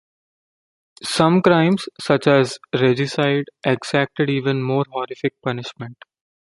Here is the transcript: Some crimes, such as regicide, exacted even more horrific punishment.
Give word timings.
Some 1.03 1.43
crimes, 1.43 1.87
such 1.99 2.25
as 2.25 2.57
regicide, 2.73 3.45
exacted 3.63 4.31
even 4.31 4.59
more 4.63 4.83
horrific 4.91 5.39
punishment. 5.43 5.99